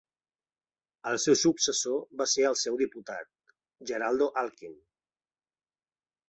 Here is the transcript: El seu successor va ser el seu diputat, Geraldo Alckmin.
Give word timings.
El 1.11 1.17
seu 1.25 1.35
successor 1.41 1.99
va 2.21 2.27
ser 2.31 2.47
el 2.53 2.57
seu 2.63 2.79
diputat, 2.79 3.31
Geraldo 3.93 4.31
Alckmin. 4.45 4.75